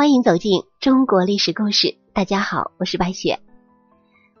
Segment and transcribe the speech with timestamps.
[0.00, 1.98] 欢迎走进中国历史故事。
[2.14, 3.38] 大家好，我是白雪。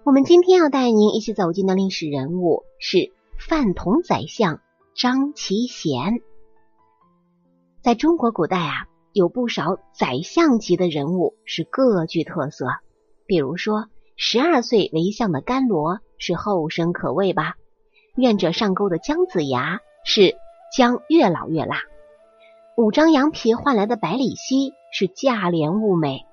[0.04, 4.62] 我们今天要带您一起走进的历史人物是饭桶宰相
[4.94, 6.22] 张其贤。
[7.82, 12.64] 在中国古代啊，有不少宰相级的人物是各具特色。
[13.26, 17.56] 比如说，十二岁为相的甘罗是后生可畏吧？
[18.16, 20.36] 愿者上钩的姜子牙是
[20.74, 21.82] 姜越老越辣。
[22.76, 26.24] 五张羊皮换来的百里奚是价廉物美。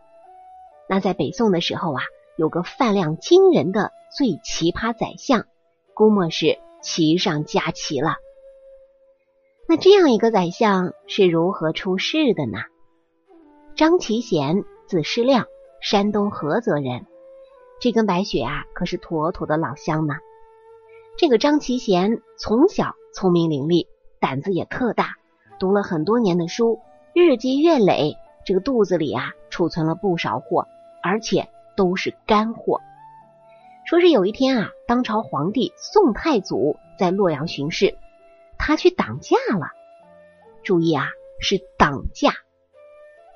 [0.88, 2.02] 那在北宋的时候啊，
[2.38, 5.46] 有个饭量惊人的最奇葩宰相，
[5.94, 8.16] 估摸是奇上加奇了。
[9.68, 12.60] 那这样一个宰相是如何出世的呢？
[13.76, 15.48] 张其贤字师亮，
[15.82, 17.06] 山东菏泽人。
[17.82, 20.16] 这跟白雪啊可是妥妥的老乡呢。
[21.18, 23.88] 这个张其贤从小聪明伶俐，
[24.22, 25.17] 胆子也特大。
[25.60, 26.80] 读了很多年的书，
[27.14, 30.68] 日积月累，这个肚子里啊储存了不少货，
[31.02, 32.82] 而且都是干货。
[33.86, 37.98] 说是有一天啊，当朝皇帝宋太祖在洛阳巡视，
[38.58, 39.68] 他去挡驾了。
[40.64, 41.08] 注意啊，
[41.40, 42.34] 是挡驾，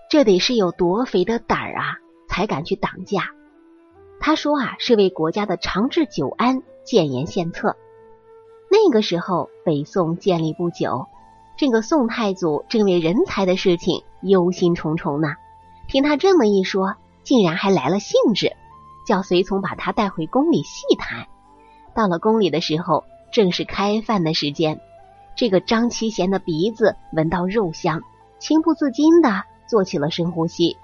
[0.10, 3.32] 这得是有多肥的胆儿啊，才敢去挡驾。
[4.20, 7.78] 他说啊，是为国家的长治久安建言献策。
[8.70, 11.08] 那个时候，北宋建立不久。
[11.58, 15.36] 这个宋太祖正为人才的事情忧心忡忡呢。
[15.88, 18.54] 听他这么一说，竟然还来了兴致，
[19.06, 21.28] 叫随从把他带回宫里细谈。
[21.94, 24.80] 到了宫里的时候，正是开饭的时间。
[25.36, 28.02] 这个张其贤的鼻子闻到肉香，
[28.40, 30.78] 情不自禁的做起了深呼吸。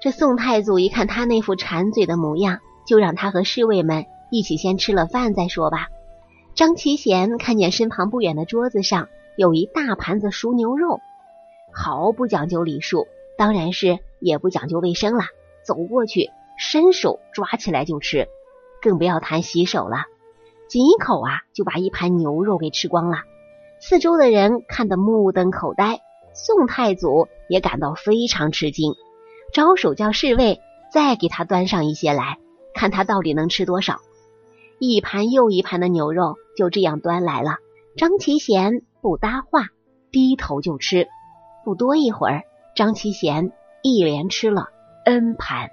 [0.00, 5.88] 这宋太祖一看他那副馋嘴的模样，就让他和侍卫们一起先吃了饭再说吧。
[6.54, 9.08] 张其贤看见身旁不远的桌子上。
[9.36, 11.00] 有一大盘子熟牛肉，
[11.72, 15.24] 毫不讲究礼数，当然是也不讲究卫生了。
[15.64, 18.28] 走过去，伸手抓起来就吃，
[18.80, 20.04] 更不要谈洗手了。
[20.68, 23.18] 仅一口啊，就把一盘牛肉给吃光了。
[23.80, 26.00] 四周的人看得目瞪口呆，
[26.32, 28.94] 宋太祖也感到非常吃惊，
[29.52, 30.60] 招手叫侍卫
[30.92, 32.38] 再给他端上一些来，
[32.72, 34.00] 看他到底能吃多少。
[34.78, 37.56] 一盘又一盘的牛肉就这样端来了。
[37.96, 38.82] 张其贤。
[39.04, 39.66] 不搭话，
[40.10, 41.08] 低头就吃。
[41.62, 42.44] 不多一会儿，
[42.74, 44.70] 张其贤一连吃了
[45.04, 45.68] n 盘。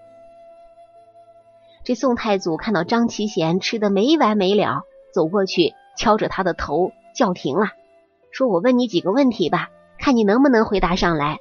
[1.85, 4.81] 这宋太祖看到张其贤吃的没完没了，
[5.13, 7.67] 走过去敲着他的头叫停了，
[8.31, 11.39] 说：“我问你几个问题吧，看你能不能回答上来。”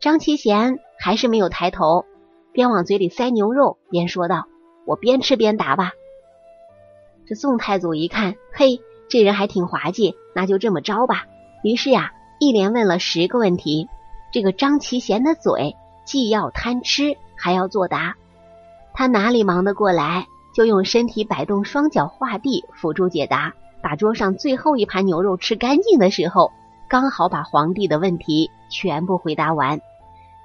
[0.00, 2.04] 张其贤还是没有抬头，
[2.52, 4.44] 边往嘴里塞牛肉边说道
[4.84, 5.92] ：“我边吃边答吧。”
[7.24, 8.82] 这宋太祖一看，嘿。
[9.12, 11.26] 这人还挺滑稽，那就这么着吧。
[11.62, 13.86] 于是呀，一连问了十个问题。
[14.32, 18.14] 这个张其贤的嘴既要贪吃，还要作答。
[18.94, 23.52] 他哪里忙得过来，就用身体摆动，双脚画地辅助解答。
[23.82, 26.50] 把桌上最后一盘牛肉吃干净的时候，
[26.88, 29.82] 刚好把皇帝的问题全部回答完。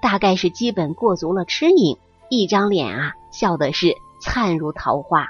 [0.02, 1.96] 大概是基本过足了吃瘾，
[2.28, 5.30] 一张脸啊，笑的是灿如桃花。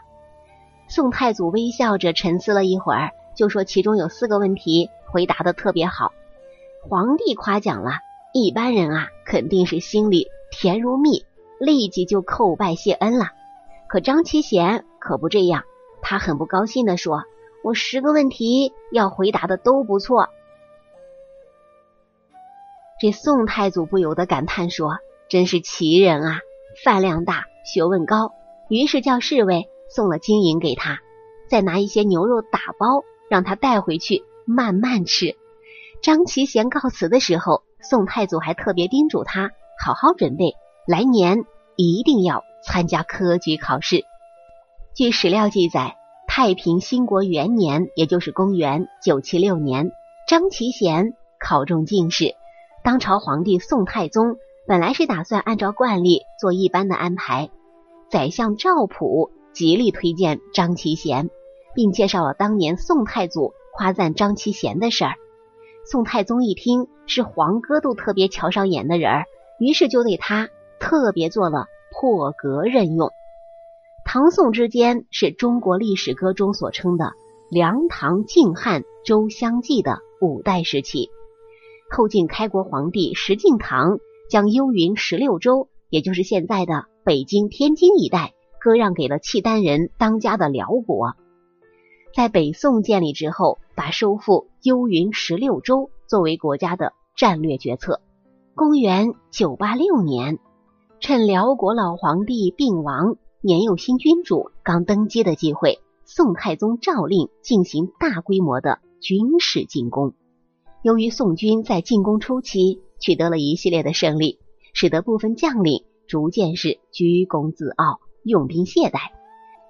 [0.88, 3.12] 宋太祖微笑着沉思了一会儿。
[3.38, 6.12] 就说其中有四个问题回答的特别好，
[6.82, 7.92] 皇帝夸奖了，
[8.34, 11.24] 一般人啊肯定是心里甜如蜜，
[11.60, 13.28] 立即就叩拜谢恩了。
[13.88, 15.64] 可张其贤可不这样，
[16.02, 17.24] 他很不高兴的说
[17.64, 20.30] ：“我十个问题要回答的都不错。”
[23.00, 24.98] 这宋太祖不由得感叹说
[25.30, 26.40] ：“真是奇人啊，
[26.84, 28.34] 饭量大，学问高。”
[28.68, 31.00] 于是叫侍卫送了金银给他，
[31.48, 33.04] 再拿一些牛肉打包。
[33.30, 35.36] 让他带回去慢慢吃。
[36.02, 39.52] 张其贤告辞的时候，宋太祖还特别叮嘱他
[39.84, 40.54] 好好准备，
[40.88, 41.46] 来年
[41.76, 44.06] 一定要参加科举考试。
[44.94, 49.92] 据史料记载，太平兴国元年，也就是公元九七六年，
[50.28, 52.36] 张其贤考中进士。
[52.84, 57.50] 当朝皇帝宋太宗本来是打算按照惯例做一般的安排，
[58.10, 61.30] 宰相赵普极力推荐张其贤。
[61.78, 65.14] 并介绍了当年宋太祖夸赞张其贤的事儿。
[65.86, 69.26] 宋太宗一听是皇哥都特别瞧上眼的人儿，
[69.60, 73.12] 于是就对他特别做了破格任用。
[74.04, 77.12] 唐宋之间是中国历史歌中所称的
[77.52, 81.12] 梁唐晋汉周相继的五代时期。
[81.92, 84.00] 后晋开国皇帝石敬瑭
[84.32, 91.14] 将幽云十六州，也就是现在的北京、天津一带，割让给了契丹人当家的辽国。
[92.14, 98.02] 在北宋建立之后，把收复幽云十六州作为国家的战略决策。
[98.56, 100.40] 公元九八六年，
[101.00, 110.14] 趁辽国老皇帝病亡、年幼新君主刚登基的机会，宋太宗诏令进行大规模的军事进攻。
[110.82, 114.40] 由于宋军在进攻初期取得了一系列的胜利，
[114.74, 119.12] 使得部分将领逐渐是居功自傲、用兵懈怠。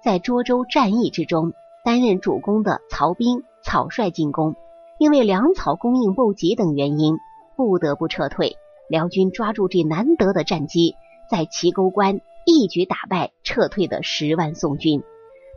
[0.02, 1.52] 在涿州战役之中，
[1.84, 4.54] 担任主攻的曹兵草率进攻，
[4.98, 7.16] 因为粮草供应不及等原因，
[7.56, 8.56] 不得不撤退。
[8.88, 10.94] 辽军抓住这难得的战机。
[11.30, 15.02] 在齐沟关一举打败撤退的十万宋军，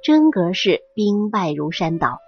[0.04, 2.20] 真格是兵败如山倒。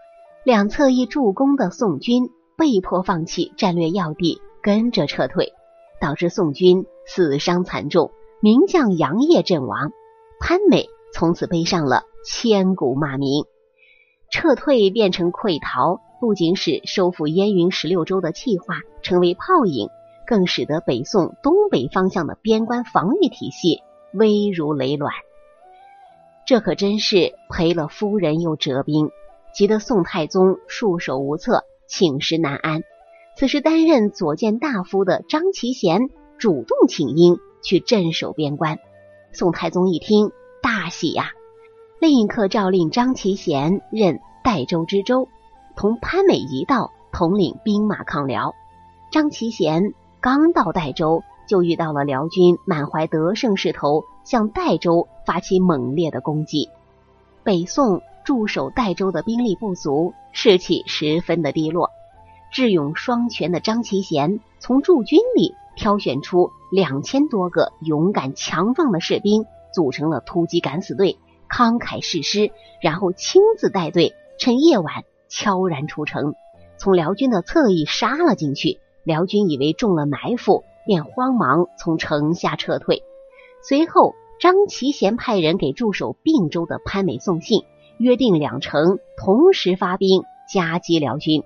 [0.46, 5.52] 两侧翼助攻的宋军被迫放弃战略要地，跟着撤退，
[6.00, 8.12] 导致宋军死伤惨重，
[8.42, 9.92] 名将杨业阵亡。
[10.40, 13.44] 潘美从此背上了千古骂名。
[14.34, 19.90] 撤退变成溃逃，不仅使收复燕云十六州的计划成为泡影。
[20.26, 23.84] 更使得北宋东北方向的边关防御体系
[24.14, 25.14] 危如累卵，
[26.48, 29.10] 这可真是赔了夫人又折兵，
[29.54, 32.84] 急得宋太宗束手无策，寝食难安。
[33.36, 36.10] 此时担任左谏大夫的张其贤
[36.40, 38.80] 主动请缨去镇守边关，
[39.34, 40.32] 宋太宗一听
[40.62, 41.32] 大喜呀，
[42.04, 45.30] 立刻诏令张其贤任代州知州，
[45.78, 48.54] 同潘美一道统领兵马抗辽。
[49.10, 49.94] 张其贤。
[50.20, 56.68] 刚到代州，就遇到了辽军满怀得胜势头，向代州发起猛烈的攻击。
[57.42, 61.90] 北宋驻守代州的兵力不足，士气十分的低落。
[62.52, 71.18] 智勇双全的张其贤从驻军里挑选出两千多个勇敢强壮的士兵，组成了突击敢死队，
[71.54, 72.52] 慷慨誓师，
[72.82, 76.34] 然后亲自带队，趁夜晚悄然出城，
[76.78, 78.80] 从辽军的侧翼杀了进去。
[79.04, 83.04] 辽军以为中了埋伏，便慌忙从城下撤退。
[83.62, 87.66] 随后，张其贤派人给驻守并州的潘美送信，
[88.00, 91.44] 约定两城同时发兵夹击辽军。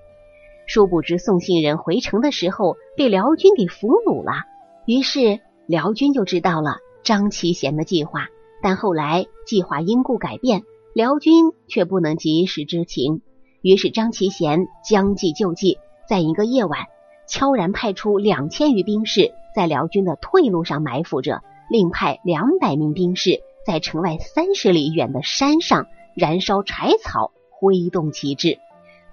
[0.67, 4.45] 殊不知，送信人回城的时候被辽军给俘虏了。
[4.85, 8.29] 于是，辽军就知道了张其贤的计划。
[8.61, 10.63] 但后来计划因故改变，
[10.93, 13.21] 辽军却不能及时知情。
[13.61, 15.77] 于是，张其贤将计就计，
[16.07, 16.87] 在一个夜晚。
[17.29, 28.59] 悄然派出两千余兵士在辽军的退路上埋伏着，另派两百名兵士在城外三十里远的山上燃烧柴草，挥动旗帜，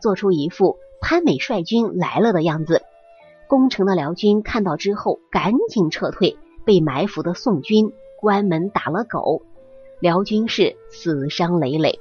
[0.01, 2.83] 做出一副潘美率军来了的样子。
[3.49, 7.93] 攻城的辽军看到之后，赶紧撤退，被埋伏的宋军
[8.25, 9.43] 关门打了狗，
[10.01, 12.01] 辽军是死伤累累。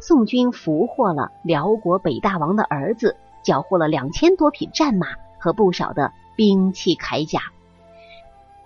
[0.00, 5.06] 宋军俘获了辽国北大王的儿子，缴获了两千多匹战马。
[5.42, 7.40] 和不少的兵器铠甲。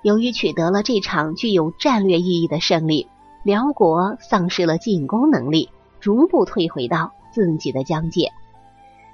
[0.02, 3.06] 由于取得了这场具有战略意义的胜利，
[3.44, 8.32] 辽国丧失了进攻能力，逐步退回到自己的疆界。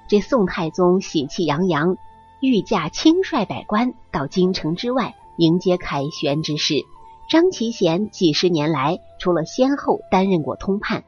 [0.07, 1.97] 这宋太宗喜气洋洋，
[2.39, 6.83] 御驾亲率百官到京城之外迎接凯旋之事。
[7.31, 11.05] 张其贤几十年来，除了先后担任过通判、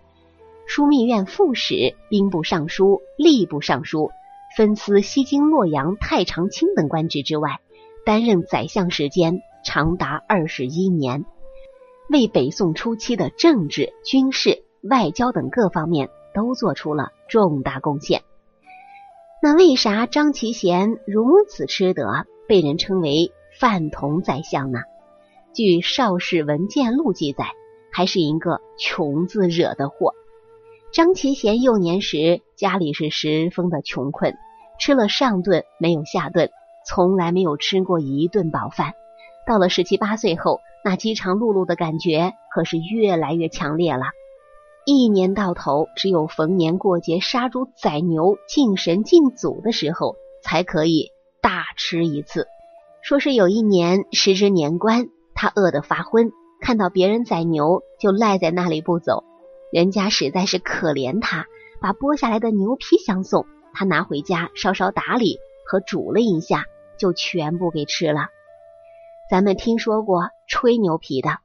[0.69, 4.09] 枢密院副使、兵部尚书、吏部尚书。
[4.55, 7.59] 分司西京、洛阳、太常卿等官职之外，
[8.05, 11.25] 担任宰相时间长达二十一年，
[12.09, 18.21] 为北宋初期的政治、军事、外交等各方面都做出了重大贡献。
[19.41, 24.79] 那为啥张其贤如此吃得，被人称为饭桶宰相呢？
[25.53, 27.45] 据《邵氏文件录》记载，
[27.91, 30.15] 还是一个穷字惹的祸。
[30.91, 34.35] 张其贤幼年时，家里是十分的穷困，
[34.79, 36.49] 吃了上顿没有下顿，
[36.87, 38.93] 从来没有吃过一顿饱饭。
[39.45, 44.05] 到了十七八岁后，那饥肠辘辘的感觉可是越来越强烈了。
[44.87, 52.47] 一年到头，只有逢年过节杀猪宰牛敬神敬祖的时候，才可以大吃一次。
[53.03, 55.09] 说是有一年时值年关，
[55.43, 56.31] 他饿得发昏，
[56.61, 59.25] 看到别人宰牛，就赖在那里不走。
[59.73, 61.47] 人家实在是可怜他，
[61.81, 66.63] 把剥下来的牛皮相送，他拿回家稍稍打理和煮了一下，
[66.97, 68.27] 就全部给吃了。
[69.29, 71.39] 咱们听说过吹牛皮的，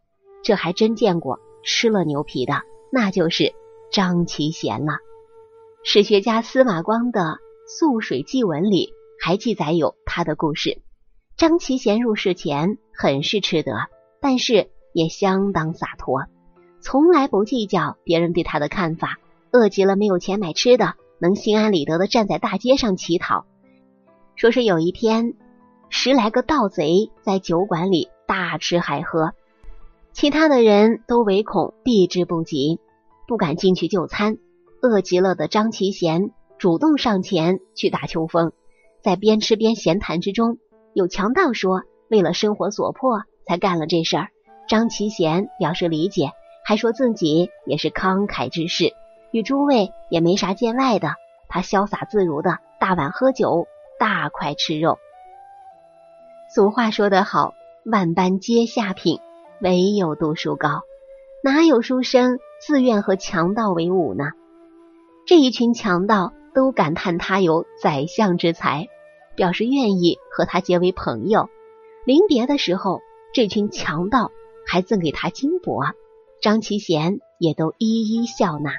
[0.44, 2.62] 这还真见过吃了牛皮的，
[2.92, 3.52] 那就是
[3.90, 4.98] 张其贤了。
[5.82, 7.20] 史学家司马光的
[7.66, 10.82] 《素水记文》里还记载有他的故事。
[11.38, 13.72] 张其贤入世前很是吃得，
[14.20, 16.24] 但是也相当洒脱。
[16.80, 19.18] 从来不计较别人对他的看法，
[19.52, 23.46] 饿极了没有钱买吃的，能心安理得的站在大街上乞讨。
[24.34, 25.34] 说是有一天，
[25.90, 29.32] 十来个盗贼在酒馆里大吃海喝，
[30.12, 32.80] 其他的人都唯恐避之不及，
[33.28, 34.38] 不敢进去就餐。
[34.82, 38.50] 饿极了的张其贤主动上前去打秋风，
[39.02, 40.58] 在边吃边闲谈之中，
[40.94, 44.28] 有强盗说为了生活所迫才干了这事儿。
[44.68, 46.32] 张其贤表示理解，
[46.64, 48.92] 还说自己也是慷慨之士，
[49.30, 51.14] 与诸位也没啥见外的。
[51.48, 53.66] 他潇洒自如的大碗喝酒，
[53.98, 54.98] 大块吃肉。
[56.54, 57.54] 俗话说得好，
[57.84, 59.20] 万般皆下品，
[59.62, 60.82] 唯有读书高。
[61.42, 64.32] 哪有书生自愿和强盗为伍呢？
[65.26, 68.88] 这一群强盗都感叹他有宰相之才，
[69.38, 71.48] 表示愿意和他结为朋友。
[72.04, 73.00] 临别的时候，
[73.32, 74.32] 这群强盗
[74.66, 75.84] 还赠给他金箔，
[76.42, 78.72] 张其贤也都一一笑纳。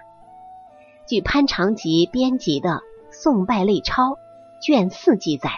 [1.08, 2.70] 据潘长吉编辑的
[3.10, 4.12] 《宋败类钞》
[4.62, 5.50] 卷四记载，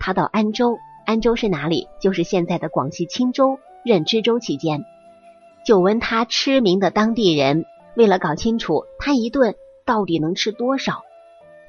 [0.00, 0.76] 他到安州，
[1.06, 1.86] 安州是哪里？
[2.00, 4.84] 就是现在的广西钦州任知州期间，
[5.64, 7.64] 久闻他痴名的当地人，
[7.94, 9.54] 为了搞清楚他一顿。
[9.86, 11.02] 到底能吃多少？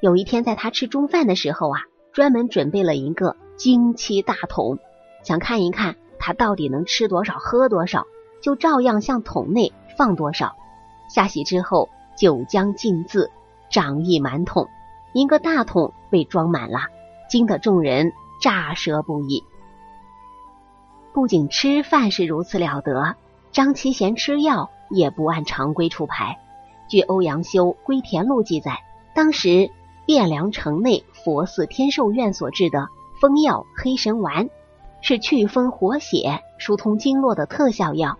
[0.00, 1.80] 有一天，在他吃中饭的时候啊，
[2.12, 4.78] 专门准备了一个金漆大桶，
[5.22, 8.06] 想看一看他到底能吃多少、喝多少，
[8.42, 10.54] 就照样向桶内放多少。
[11.08, 13.30] 下席之后，酒浆尽渍，
[13.70, 14.68] 长溢满桶，
[15.14, 16.80] 一个大桶被装满了，
[17.28, 19.42] 惊得众人乍舌不已。
[21.14, 23.16] 不仅吃饭是如此了得，
[23.52, 26.38] 张其贤吃药也不按常规出牌。
[26.88, 28.80] 据欧阳修《归田录》记载，
[29.14, 29.70] 当时
[30.06, 32.88] 汴梁城内佛寺天寿院所制的
[33.20, 34.50] 风药黑神丸，
[35.00, 38.18] 是祛风活血、疏通经络的特效药。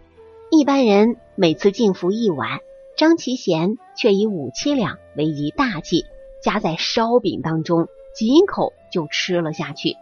[0.50, 2.60] 一般人每次进服一碗，
[2.96, 6.04] 张其贤却以五七两为一大剂，
[6.42, 9.96] 夹在烧饼当中，几口就吃了下去。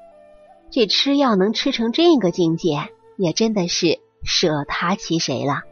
[0.70, 5.62] 这吃药能吃成这个境界，也真的是舍他其谁了。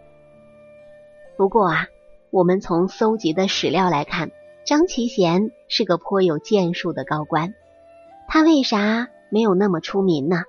[1.37, 1.87] 不过啊。
[2.31, 4.31] 我们从搜集的史料来看，
[4.69, 7.55] 张其贤是个颇有建树的高官。
[8.29, 10.43] 他为啥没有那么出名呢？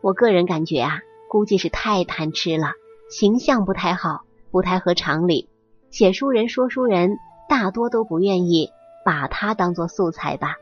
[0.00, 2.72] 我个人感觉啊，估计是太贪吃了，
[3.10, 5.50] 形象不太好，不太合常理。
[5.90, 8.70] 写书人、说书人大多都不愿意
[9.04, 10.56] 把他当做素材吧。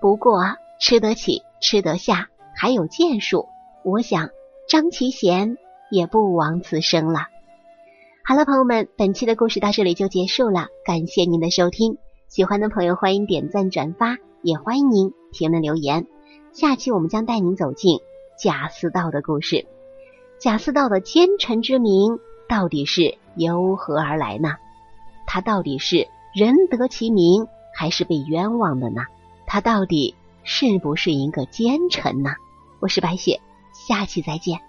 [0.00, 0.40] 不过
[0.80, 3.48] 吃得起、吃得下，还有建树，
[3.84, 4.30] 我想
[4.66, 5.58] 张其贤
[5.90, 7.26] 也不枉此生了。
[8.28, 11.96] 好了，朋友们，本期的故事到这里就结束了，感谢您的收听。
[12.26, 16.08] 喜欢的朋友欢迎点赞转发，也欢迎您评论留言。
[16.52, 18.00] 下期我们将带您走进
[18.36, 19.64] 贾似道的故事。
[20.40, 22.18] 贾似道的奸臣之名
[22.48, 24.56] 到底是由何而来呢？
[25.24, 29.02] 他到底是人得其名，还是被冤枉的呢？
[29.46, 32.30] 他到底是不是一个奸臣呢？
[32.80, 33.40] 我是白雪，
[33.72, 34.65] 下期再见。